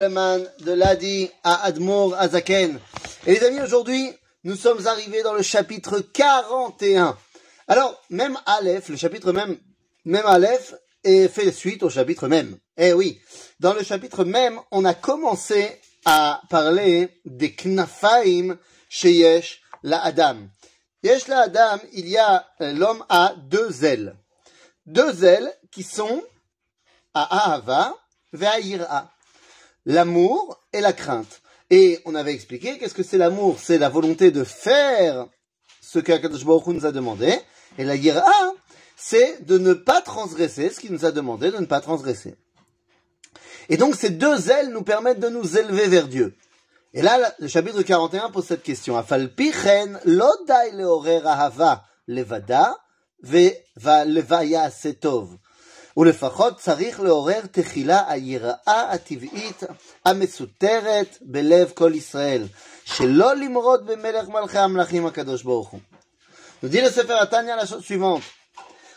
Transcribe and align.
de 0.00 0.70
l'Adi 0.74 1.28
à 1.42 1.64
Admour 1.64 2.14
Azaken. 2.14 2.78
Et 3.26 3.32
les 3.32 3.44
amis, 3.44 3.60
aujourd'hui, 3.60 4.12
nous 4.44 4.54
sommes 4.54 4.86
arrivés 4.86 5.24
dans 5.24 5.32
le 5.32 5.42
chapitre 5.42 5.98
41. 5.98 7.18
Alors, 7.66 8.00
même 8.08 8.38
Aleph, 8.46 8.90
le 8.90 8.96
chapitre 8.96 9.32
même, 9.32 9.58
même 10.04 10.24
Aleph, 10.24 10.76
est 11.02 11.26
fait 11.26 11.50
suite 11.50 11.82
au 11.82 11.90
chapitre 11.90 12.28
même. 12.28 12.58
Eh 12.76 12.92
oui, 12.92 13.20
dans 13.58 13.74
le 13.74 13.82
chapitre 13.82 14.24
même, 14.24 14.60
on 14.70 14.84
a 14.84 14.94
commencé 14.94 15.80
à 16.04 16.42
parler 16.48 17.20
des 17.24 17.56
knafaim 17.56 18.56
chez 18.88 19.10
Yesh 19.10 19.60
la 19.82 20.00
Adam. 20.04 20.36
Yesh 21.02 21.26
la 21.26 21.40
Adam, 21.40 21.78
il 21.92 22.08
y 22.08 22.18
a, 22.18 22.46
euh, 22.60 22.72
l'homme 22.72 23.04
a 23.08 23.34
deux 23.36 23.84
ailes. 23.84 24.14
Deux 24.86 25.24
ailes 25.24 25.52
qui 25.72 25.82
sont 25.82 26.22
à 27.14 27.46
Ahava, 27.46 27.96
Ve'ayira 28.32 29.10
l'amour 29.88 30.62
et 30.72 30.80
la 30.80 30.92
crainte. 30.92 31.40
Et 31.70 31.98
on 32.04 32.14
avait 32.14 32.32
expliqué 32.32 32.78
qu'est-ce 32.78 32.94
que 32.94 33.02
c'est 33.02 33.18
l'amour? 33.18 33.58
C'est 33.60 33.78
la 33.78 33.88
volonté 33.88 34.30
de 34.30 34.44
faire 34.44 35.26
ce 35.80 35.98
qu'Akadosh 35.98 36.44
Baruch 36.44 36.66
nous 36.66 36.86
a 36.86 36.92
demandé. 36.92 37.34
Et 37.78 37.84
la 37.84 37.96
yira, 37.96 38.22
c'est 38.96 39.44
de 39.44 39.58
ne 39.58 39.72
pas 39.72 40.00
transgresser 40.00 40.70
ce 40.70 40.78
qu'il 40.78 40.92
nous 40.92 41.04
a 41.04 41.10
demandé 41.10 41.50
de 41.50 41.58
ne 41.58 41.66
pas 41.66 41.80
transgresser. 41.80 42.36
Et 43.68 43.76
donc 43.76 43.96
ces 43.96 44.10
deux 44.10 44.50
ailes 44.50 44.70
nous 44.70 44.82
permettent 44.82 45.20
de 45.20 45.28
nous 45.28 45.56
élever 45.58 45.88
vers 45.88 46.06
Dieu. 46.06 46.36
Et 46.94 47.02
là, 47.02 47.34
le 47.38 47.48
chapitre 47.48 47.82
41 47.82 48.30
pose 48.30 48.46
cette 48.46 48.62
question. 48.62 48.96
Afal 48.96 49.34
pichen 49.34 49.98
lodai 50.04 50.72
leorer 50.72 51.20
ahava 51.24 51.84
levada 52.06 52.78
ve 53.22 53.54
va 53.76 54.04
levaya 54.04 54.70
setov. 54.70 55.36
ולפחות 55.97 56.59
צריך 56.59 56.99
לעורר 56.99 57.41
תחילה 57.51 58.03
היראה 58.07 58.91
הטבעית 58.91 59.63
המסותרת 60.05 61.17
בלב 61.21 61.71
כל 61.75 61.91
ישראל, 61.95 62.43
שלא 62.85 63.35
למרוד 63.35 63.85
במלך 63.85 64.27
מלכי 64.27 64.57
המלכים 64.57 65.05
הקדוש 65.05 65.43
ברוך 65.43 65.69
הוא. 65.69 65.79
Nous 66.63 66.69
dit 66.69 66.79
le 66.79 66.89
Sefer 66.89 67.15
Atanya 67.19 67.57
la 67.57 67.65
chose 67.65 67.83
suivante. 67.83 68.23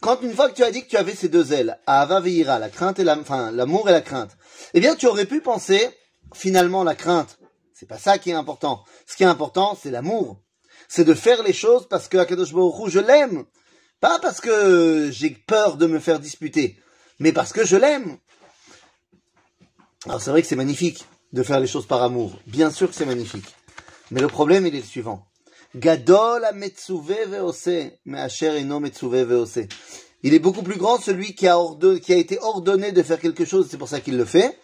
Quand 0.00 0.20
une 0.22 0.34
fois 0.34 0.48
que 0.48 0.54
tu 0.56 0.64
as 0.64 0.72
dit 0.72 0.82
que 0.82 0.88
tu 0.88 0.96
avais 0.96 1.14
ces 1.14 1.28
deux 1.28 1.52
ailes, 1.52 1.78
Ahava 1.86 2.18
Veira, 2.18 2.58
la 2.58 2.68
crainte 2.68 2.98
et 2.98 3.04
la, 3.04 3.16
enfin, 3.16 3.52
l'amour 3.52 3.88
et 3.88 3.92
la 3.92 4.00
crainte, 4.00 4.36
eh 4.74 4.80
bien, 4.80 4.96
tu 4.96 5.06
aurais 5.06 5.26
pu 5.26 5.40
penser, 5.40 5.88
finalement, 6.34 6.82
la 6.82 6.96
crainte. 6.96 7.38
C'est 7.72 7.86
pas 7.86 7.98
ça 7.98 8.18
qui 8.18 8.30
est 8.30 8.34
important. 8.34 8.82
Ce 9.06 9.16
qui 9.16 9.22
est 9.22 9.26
important, 9.26 9.78
c'est 9.80 9.92
l'amour. 9.92 10.40
C'est 10.88 11.04
de 11.04 11.14
faire 11.14 11.44
les 11.44 11.52
choses 11.52 11.86
parce 11.88 12.08
que 12.08 12.18
Akadosh 12.18 12.52
Baruch 12.52 12.74
Hu, 12.80 12.90
je 12.90 12.98
l'aime. 12.98 13.44
Pas 14.00 14.18
parce 14.18 14.40
que 14.40 15.08
j'ai 15.12 15.30
peur 15.30 15.76
de 15.76 15.86
me 15.86 16.00
faire 16.00 16.18
disputer 16.18 16.80
mais 17.19 17.31
parce 17.31 17.53
que 17.53 17.65
je 17.65 17.75
l'aime. 17.75 18.17
Alors 20.05 20.21
c'est 20.21 20.31
vrai 20.31 20.41
que 20.41 20.47
c'est 20.47 20.55
magnifique 20.55 21.05
de 21.33 21.43
faire 21.43 21.59
les 21.59 21.67
choses 21.67 21.85
par 21.85 22.01
amour. 22.03 22.39
Bien 22.47 22.71
sûr 22.71 22.89
que 22.89 22.95
c'est 22.95 23.05
magnifique. 23.05 23.55
Mais 24.11 24.21
le 24.21 24.27
problème, 24.27 24.65
il 24.65 24.75
est 24.75 24.79
le 24.79 24.85
suivant. 24.85 25.27
Gadol 25.75 26.47
Il 30.23 30.33
est 30.33 30.39
beaucoup 30.39 30.63
plus 30.63 30.77
grand 30.77 30.97
celui 30.99 31.35
qui 31.35 31.47
a, 31.47 31.57
qui 32.01 32.13
a 32.13 32.15
été 32.15 32.39
ordonné 32.39 32.91
de 32.91 33.03
faire 33.03 33.19
quelque 33.19 33.45
chose, 33.45 33.67
c'est 33.69 33.77
pour 33.77 33.89
ça 33.89 33.99
qu'il 33.99 34.17
le 34.17 34.25
fait, 34.25 34.57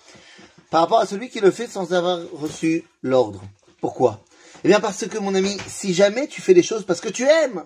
par 0.72 0.82
rapport 0.82 1.00
à 1.00 1.06
celui 1.06 1.30
qui 1.30 1.42
le 1.42 1.52
fait 1.52 1.68
sans 1.68 1.94
avoir 1.94 2.20
reçu 2.32 2.86
l'ordre. 3.02 3.44
Pourquoi? 3.82 4.24
Eh 4.64 4.70
bien 4.70 4.80
parce 4.80 5.06
que 5.08 5.18
mon 5.18 5.36
ami, 5.36 5.58
si 5.68 5.94
jamais 5.94 6.28
tu 6.28 6.42
fais 6.42 6.54
les 6.54 6.64
choses 6.64 6.86
parce 6.86 7.02
que 7.02 7.10
tu 7.10 7.24
aimes, 7.24 7.66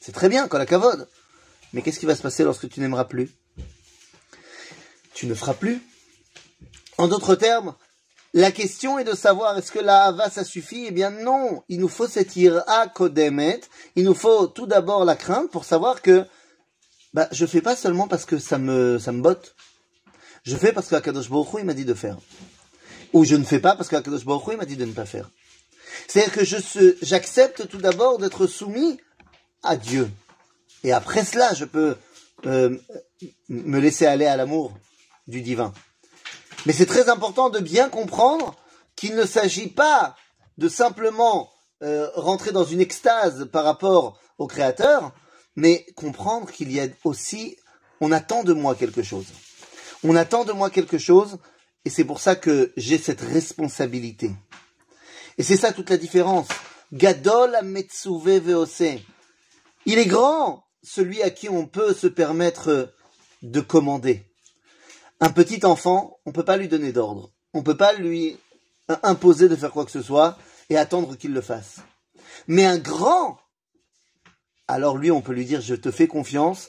c'est 0.00 0.12
très 0.12 0.28
bien, 0.28 0.46
quand 0.46 0.58
la 0.58 0.66
cavode. 0.66 1.08
Mais 1.74 1.82
qu'est-ce 1.82 1.98
qui 1.98 2.06
va 2.06 2.14
se 2.14 2.22
passer 2.22 2.44
lorsque 2.44 2.68
tu 2.68 2.80
n'aimeras 2.80 3.04
plus? 3.04 3.30
Tu 5.12 5.26
ne 5.26 5.34
feras 5.34 5.54
plus? 5.54 5.82
En 6.98 7.08
d'autres 7.08 7.34
termes, 7.34 7.74
la 8.32 8.52
question 8.52 8.98
est 8.98 9.04
de 9.04 9.14
savoir 9.14 9.58
est-ce 9.58 9.72
que 9.72 9.80
la 9.80 10.04
hava 10.04 10.30
ça 10.30 10.44
suffit? 10.44 10.86
Eh 10.86 10.92
bien 10.92 11.10
non, 11.10 11.64
il 11.68 11.80
nous 11.80 11.88
faut 11.88 12.06
cette 12.06 12.36
ira 12.36 12.86
kodemet, 12.86 13.60
il 13.96 14.04
nous 14.04 14.14
faut 14.14 14.46
tout 14.46 14.66
d'abord 14.66 15.04
la 15.04 15.16
crainte 15.16 15.50
pour 15.50 15.64
savoir 15.64 16.00
que 16.00 16.24
bah, 17.12 17.28
je 17.32 17.44
fais 17.44 17.60
pas 17.60 17.74
seulement 17.74 18.06
parce 18.06 18.24
que 18.24 18.38
ça 18.38 18.58
me, 18.58 19.00
ça 19.00 19.10
me 19.10 19.20
botte, 19.20 19.56
je 20.44 20.56
fais 20.56 20.72
parce 20.72 20.86
que 20.88 20.94
Akadosh 20.94 21.28
Baruch 21.28 21.48
il 21.58 21.64
m'a 21.64 21.74
dit 21.74 21.84
de 21.84 21.94
faire. 21.94 22.18
Ou 23.12 23.24
je 23.24 23.34
ne 23.34 23.44
fais 23.44 23.60
pas 23.60 23.74
parce 23.74 23.88
que 23.88 23.96
Akadosh 23.96 24.24
Baruch 24.24 24.44
il 24.52 24.58
m'a 24.58 24.64
dit 24.64 24.76
de 24.76 24.84
ne 24.84 24.92
pas 24.92 25.06
faire. 25.06 25.28
C'est-à-dire 26.06 26.32
que 26.32 26.44
je 26.44 26.56
j'accepte 27.02 27.66
tout 27.68 27.78
d'abord 27.78 28.18
d'être 28.18 28.46
soumis 28.46 29.00
à 29.64 29.76
Dieu. 29.76 30.08
Et 30.84 30.92
après 30.92 31.24
cela, 31.24 31.54
je 31.54 31.64
peux 31.64 31.96
euh, 32.46 32.76
me 33.48 33.80
laisser 33.80 34.06
aller 34.06 34.26
à 34.26 34.36
l'amour 34.36 34.72
du 35.26 35.40
divin. 35.40 35.72
Mais 36.66 36.72
c'est 36.72 36.86
très 36.86 37.08
important 37.08 37.50
de 37.50 37.58
bien 37.58 37.88
comprendre 37.88 38.54
qu'il 38.94 39.16
ne 39.16 39.24
s'agit 39.24 39.68
pas 39.68 40.14
de 40.58 40.68
simplement 40.68 41.50
euh, 41.82 42.08
rentrer 42.14 42.52
dans 42.52 42.64
une 42.64 42.80
extase 42.80 43.48
par 43.50 43.64
rapport 43.64 44.18
au 44.38 44.46
Créateur, 44.46 45.12
mais 45.56 45.86
comprendre 45.96 46.50
qu'il 46.52 46.70
y 46.70 46.80
a 46.80 46.86
aussi, 47.02 47.56
on 48.00 48.12
attend 48.12 48.44
de 48.44 48.52
moi 48.52 48.74
quelque 48.74 49.02
chose. 49.02 49.26
On 50.02 50.16
attend 50.16 50.44
de 50.44 50.52
moi 50.52 50.70
quelque 50.70 50.98
chose, 50.98 51.38
et 51.84 51.90
c'est 51.90 52.04
pour 52.04 52.20
ça 52.20 52.36
que 52.36 52.72
j'ai 52.76 52.98
cette 52.98 53.22
responsabilité. 53.22 54.30
Et 55.38 55.42
c'est 55.42 55.56
ça 55.56 55.72
toute 55.72 55.90
la 55.90 55.96
différence. 55.96 56.48
Gadol 56.92 57.58
Metsuve 57.62 58.38
Veose. 58.38 59.00
Il 59.86 59.98
est 59.98 60.06
grand, 60.06 60.63
celui 60.84 61.22
à 61.22 61.30
qui 61.30 61.48
on 61.48 61.66
peut 61.66 61.94
se 61.94 62.06
permettre 62.06 62.92
de 63.42 63.60
commander. 63.60 64.24
Un 65.20 65.30
petit 65.30 65.64
enfant, 65.64 66.18
on 66.26 66.30
ne 66.30 66.34
peut 66.34 66.44
pas 66.44 66.56
lui 66.56 66.68
donner 66.68 66.92
d'ordre. 66.92 67.32
On 67.54 67.58
ne 67.58 67.64
peut 67.64 67.76
pas 67.76 67.94
lui 67.94 68.36
imposer 69.02 69.48
de 69.48 69.56
faire 69.56 69.70
quoi 69.70 69.84
que 69.84 69.90
ce 69.90 70.02
soit 70.02 70.38
et 70.68 70.76
attendre 70.76 71.16
qu'il 71.16 71.32
le 71.32 71.40
fasse. 71.40 71.76
Mais 72.46 72.64
un 72.64 72.78
grand, 72.78 73.38
alors 74.68 74.98
lui, 74.98 75.10
on 75.10 75.22
peut 75.22 75.32
lui 75.32 75.44
dire, 75.44 75.60
je 75.60 75.74
te 75.74 75.90
fais 75.90 76.06
confiance, 76.06 76.68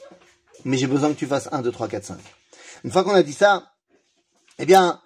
mais 0.64 0.78
j'ai 0.78 0.86
besoin 0.86 1.10
que 1.12 1.18
tu 1.18 1.26
fasses 1.26 1.48
1, 1.52 1.62
2, 1.62 1.70
3, 1.70 1.88
4, 1.88 2.04
5. 2.04 2.18
Une 2.84 2.90
fois 2.90 3.04
qu'on 3.04 3.14
a 3.14 3.22
dit 3.22 3.32
ça, 3.32 3.72
eh 4.58 4.64
bien, 4.64 5.00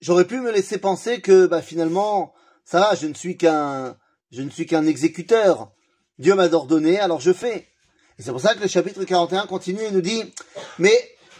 j'aurais 0.00 0.26
pu 0.26 0.40
me 0.40 0.50
laisser 0.50 0.78
penser 0.78 1.20
que, 1.20 1.46
bah, 1.46 1.60
finalement, 1.60 2.32
ça 2.64 2.80
va, 2.80 2.94
je 2.94 3.06
ne 3.06 3.14
suis 3.14 3.36
qu'un, 3.36 3.96
je 4.30 4.42
ne 4.42 4.50
suis 4.50 4.66
qu'un 4.66 4.86
exécuteur. 4.86 5.72
Dieu 6.18 6.34
m'a 6.34 6.50
ordonné, 6.52 6.98
alors 6.98 7.20
je 7.20 7.32
fais. 7.32 7.68
C'est 8.18 8.30
pour 8.30 8.40
ça 8.40 8.54
que 8.54 8.60
le 8.60 8.68
chapitre 8.68 9.04
41 9.04 9.46
continue 9.46 9.82
et 9.82 9.90
nous 9.90 10.00
dit, 10.00 10.32
mais 10.78 10.96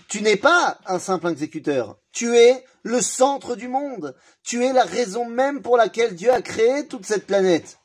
tu 0.08 0.20
n'es 0.20 0.36
pas 0.36 0.78
un 0.86 0.98
simple 0.98 1.28
exécuteur. 1.28 1.96
Tu 2.12 2.36
es 2.36 2.64
le 2.82 3.00
centre 3.00 3.56
du 3.56 3.68
monde. 3.68 4.14
Tu 4.44 4.64
es 4.64 4.72
la 4.72 4.84
raison 4.84 5.24
même 5.28 5.62
pour 5.62 5.76
laquelle 5.76 6.14
Dieu 6.14 6.32
a 6.32 6.42
créé 6.42 6.86
toute 6.86 7.06
cette 7.06 7.26
planète. 7.26 7.78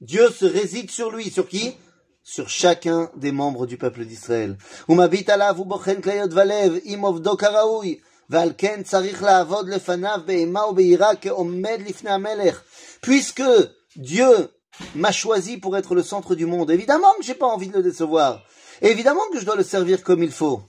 Dieu 0.00 0.30
se 0.30 0.44
réside 0.44 0.90
sur 0.90 1.10
lui. 1.10 1.30
Sur 1.30 1.48
qui? 1.48 1.76
Sur 2.22 2.48
chacun 2.48 3.10
des 3.16 3.32
membres 3.32 3.66
du 3.66 3.76
peuple 3.76 4.06
d'Israël. 4.06 4.56
Puisque 13.00 13.42
Dieu 13.96 14.48
m'a 14.94 15.12
choisi 15.12 15.56
pour 15.58 15.76
être 15.76 15.94
le 15.94 16.02
centre 16.02 16.34
du 16.34 16.46
monde. 16.46 16.70
Évidemment 16.70 17.12
que 17.18 17.24
j'ai 17.24 17.34
pas 17.34 17.46
envie 17.46 17.68
de 17.68 17.76
le 17.76 17.82
décevoir. 17.82 18.42
évidemment 18.82 19.20
que 19.32 19.38
je 19.40 19.44
dois 19.44 19.56
le 19.56 19.62
servir 19.62 20.02
comme 20.02 20.22
il 20.22 20.32
faut. 20.32 20.62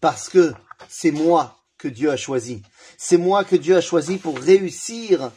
Parce 0.00 0.28
que 0.28 0.52
c'est 0.88 1.10
moi 1.10 1.58
que 1.78 1.88
Dieu 1.88 2.10
a 2.10 2.16
choisi. 2.16 2.62
C'est 2.96 3.16
moi 3.16 3.44
que 3.44 3.56
Dieu 3.56 3.76
a 3.76 3.80
choisi 3.80 4.16
pour 4.18 4.38
réussir, 4.38 5.30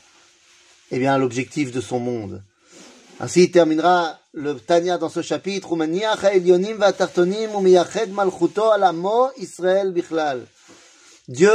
eh 0.91 0.99
bien, 0.99 1.17
l'objectif 1.17 1.71
de 1.71 1.81
son 1.81 1.99
monde. 1.99 2.43
Ainsi 3.19 3.51
terminera 3.51 4.19
le 4.33 4.55
Tanya 4.55 4.97
dans 4.97 5.09
ce 5.09 5.21
chapitre. 5.21 5.69
Dieu 11.27 11.51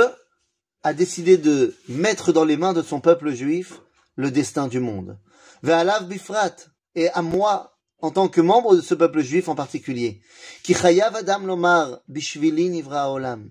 a 0.82 0.94
décidé 0.94 1.36
de 1.36 1.74
mettre 1.88 2.32
dans 2.32 2.44
les 2.44 2.56
mains 2.56 2.72
de 2.72 2.82
son 2.82 3.00
peuple 3.00 3.32
juif 3.32 3.80
le 4.16 4.30
destin 4.30 4.68
du 4.68 4.80
monde. 4.80 5.18
Ve'alav 5.62 6.08
bifrat, 6.08 6.56
et 6.94 7.10
à 7.10 7.22
moi, 7.22 7.78
en 8.00 8.10
tant 8.10 8.28
que 8.28 8.40
membre 8.40 8.76
de 8.76 8.80
ce 8.80 8.94
peuple 8.94 9.20
juif 9.20 9.48
en 9.48 9.54
particulier. 9.54 10.20
Ki 10.62 10.74
adam 11.00 11.46
lomar 11.46 12.00
bishvili 12.08 12.70
nivra 12.70 13.12
olam. 13.12 13.50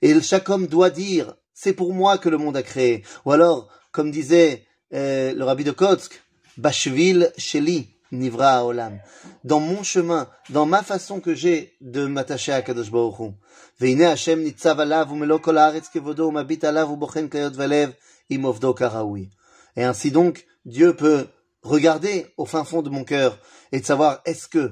Et 0.00 0.20
chaque 0.20 0.48
homme 0.48 0.66
doit 0.66 0.90
dire, 0.90 1.34
c'est 1.54 1.74
pour 1.74 1.92
moi 1.92 2.18
que 2.18 2.28
le 2.28 2.38
monde 2.38 2.56
a 2.56 2.62
créé. 2.62 3.04
Ou 3.24 3.32
alors, 3.32 3.68
comme 3.92 4.10
disait 4.10 4.66
euh, 4.92 5.32
le 5.32 5.44
rabbi 5.44 5.64
de 5.64 5.70
Kotsk, 5.70 6.20
bashvil 6.56 7.32
sheli 7.36 7.91
nivra 8.11 8.65
olam. 8.65 8.99
Dans 9.43 9.59
mon 9.59 9.83
chemin, 9.83 10.27
dans 10.49 10.65
ma 10.65 10.83
façon 10.83 11.19
que 11.19 11.35
j'ai 11.35 11.73
de 11.81 12.05
m'attacher 12.05 12.53
à 12.53 12.61
Kadosh 12.61 12.91
Baruch 12.91 13.19
Hu. 13.19 13.33
והנה 13.79 14.11
השם 14.11 14.39
ניצב 14.39 14.79
עליו 14.79 15.07
ומלוא 15.11 15.39
כל 15.39 15.57
הארץ 15.57 15.87
כבודו 15.87 16.23
ומביט 16.23 16.63
עליו 16.63 16.89
ובוחן 16.91 17.27
כליות 17.27 17.53
ולב 17.55 17.91
עם 18.29 18.41
עובדו 18.41 18.75
כראוי. 18.75 19.29
Et 19.77 19.83
ainsi 19.83 20.09
donc, 20.11 20.45
Dieu 20.65 20.95
peut 20.95 21.27
regarder 21.61 22.25
au 22.37 22.45
fin 22.45 22.63
fond 22.63 22.81
de 22.81 22.89
mon 22.89 23.03
cœur 23.03 23.37
et 23.71 23.79
de 23.79 23.85
savoir 23.85 24.21
est-ce 24.25 24.47
que 24.47 24.71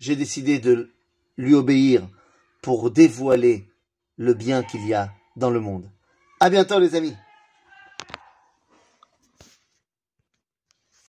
j'ai 0.00 0.16
décidé 0.16 0.58
de 0.58 0.90
lui 1.36 1.54
obéir 1.54 2.02
pour 2.62 2.90
dévoiler 2.90 3.68
le 4.16 4.34
bien 4.34 4.62
qu'il 4.62 4.86
y 4.86 4.94
a 4.94 5.10
dans 5.36 5.50
le 5.50 5.60
monde. 5.60 5.88
À 6.40 6.50
bientôt 6.50 6.78
les 6.78 6.94
amis 6.94 7.14